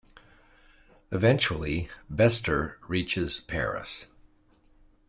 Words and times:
Eventually, 1.11 1.87
Bester 2.09 2.79
reaches 2.87 3.39
Paris. 3.39 4.07